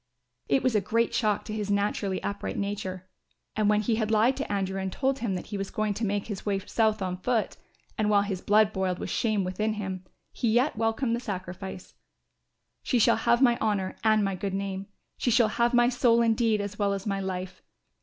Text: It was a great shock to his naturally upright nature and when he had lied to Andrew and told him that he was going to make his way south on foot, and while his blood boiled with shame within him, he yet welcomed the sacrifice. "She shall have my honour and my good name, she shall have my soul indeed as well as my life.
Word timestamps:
It 0.49 0.63
was 0.63 0.73
a 0.73 0.81
great 0.81 1.13
shock 1.13 1.45
to 1.45 1.53
his 1.53 1.69
naturally 1.69 2.23
upright 2.23 2.57
nature 2.57 3.07
and 3.55 3.69
when 3.69 3.81
he 3.81 3.97
had 3.97 4.09
lied 4.09 4.35
to 4.37 4.51
Andrew 4.51 4.79
and 4.79 4.91
told 4.91 5.19
him 5.19 5.35
that 5.35 5.45
he 5.53 5.59
was 5.59 5.69
going 5.69 5.93
to 5.93 6.03
make 6.05 6.25
his 6.25 6.43
way 6.43 6.57
south 6.57 7.03
on 7.03 7.17
foot, 7.17 7.57
and 7.99 8.09
while 8.09 8.23
his 8.23 8.41
blood 8.41 8.73
boiled 8.73 8.97
with 8.97 9.11
shame 9.11 9.43
within 9.43 9.73
him, 9.73 10.03
he 10.31 10.49
yet 10.51 10.75
welcomed 10.75 11.15
the 11.15 11.19
sacrifice. 11.19 11.93
"She 12.81 12.97
shall 12.97 13.15
have 13.17 13.43
my 13.43 13.59
honour 13.59 13.95
and 14.03 14.23
my 14.25 14.33
good 14.33 14.55
name, 14.55 14.87
she 15.19 15.29
shall 15.29 15.49
have 15.49 15.71
my 15.71 15.87
soul 15.89 16.23
indeed 16.23 16.61
as 16.61 16.79
well 16.79 16.93
as 16.93 17.05
my 17.05 17.19
life. 17.19 17.61